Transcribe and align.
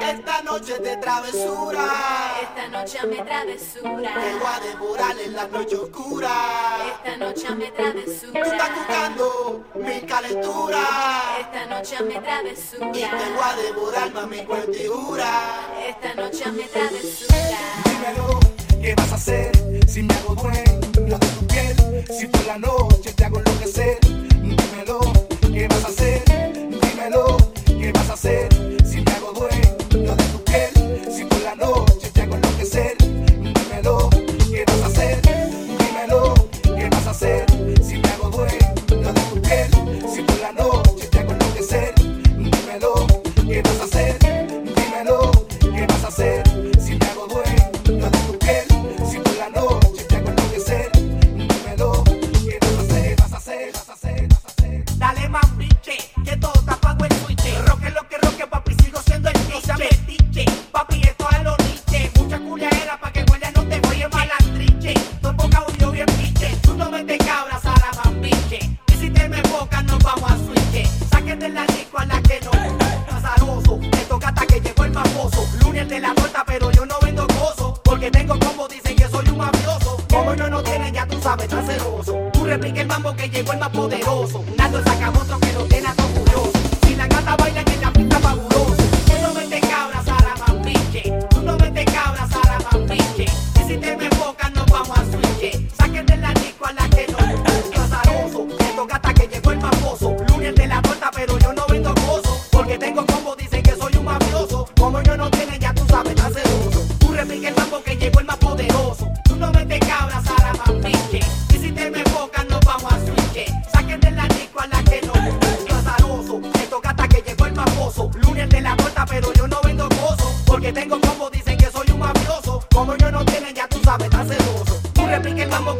Esta 0.00 0.40
noche 0.40 0.78
de 0.78 0.96
travesura. 0.96 1.84
Esta 2.40 2.68
noche 2.68 2.98
me 3.06 3.16
travesura. 3.16 3.92
Vengo 3.92 4.46
a 4.46 4.60
devorar 4.60 5.20
en 5.20 5.36
la 5.36 5.46
noche 5.48 5.76
oscura. 5.76 6.30
Esta 6.96 7.16
noche 7.18 7.54
me 7.54 7.70
travesura. 7.72 8.42
Tú 8.42 8.50
estás 8.50 8.70
buscando 8.74 9.64
mi 9.74 10.00
calentura. 10.00 10.78
Esta 11.40 11.66
noche 11.66 12.02
me 12.04 12.20
travesura. 12.20 12.90
Y 12.94 13.02
vengo 13.02 13.42
a 13.42 13.56
devorar 13.56 14.14
más 14.14 14.28
mi 14.28 14.42
cuentidura. 14.46 15.30
Esta 15.86 16.14
noche 16.14 16.50
me 16.52 16.62
travesura. 16.62 17.36
Dímelo, 17.84 18.40
¿qué 18.80 18.94
vas 18.94 19.12
a 19.12 19.16
hacer 19.16 19.52
si 19.86 20.02
me 20.04 20.14
hago 20.14 20.34
dueño 20.34 21.18
de 21.18 21.18
tu 21.18 21.46
piel? 21.48 22.04
Si 22.18 22.26
por 22.28 22.46
la 22.46 22.56
noche 22.56 23.12
te 23.12 23.24
hago 23.26 23.40
enloquecer. 23.40 23.98
Dímelo, 24.00 25.00
¿qué 25.52 25.68
vas 25.68 25.84
a 25.84 25.88
hacer? 25.88 26.24
Dímelo, 26.80 27.36
¿qué 27.66 27.92
vas 27.92 28.08
a 28.08 28.12
hacer? 28.14 28.51
suave, 81.32 81.48
tan 81.48 81.66
celoso. 81.66 82.30
Tú 82.32 82.46
el 82.46 82.86
mambo 82.86 83.14
que 83.16 83.28
llegó 83.28 83.52
el 83.52 83.58
más 83.58 83.70
poderoso. 83.70 84.44
Nando 84.56 84.78
el 84.78 84.84
sacamoto 84.84 85.38
que 85.40 85.52
lo 85.52 85.64
tiene 85.64 85.88
a 85.88 85.94
todo 85.94 86.08
curioso. 86.08 86.52
Si 86.86 86.94
la 86.94 87.06
gata 87.06 87.41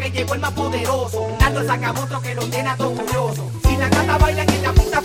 que 0.03 0.11
llegó 0.11 0.34
el 0.34 0.41
más 0.41 0.53
poderoso. 0.53 1.28
Nando 1.41 1.64
saca 1.64 1.92
otro 1.92 2.20
que 2.20 2.35
lo 2.35 2.42
llena 2.48 2.77
todo 2.77 2.90
curioso. 2.90 3.51
Si 3.63 3.77
la 3.77 3.89
gata 3.89 4.18
baila 4.18 4.42
en 4.42 4.63
la 4.63 4.73
pista 4.73 5.01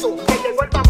Jesús, 0.00 0.18
que 0.26 0.48
llegó 0.48 0.62
el 0.62 0.70
papá. 0.70 0.89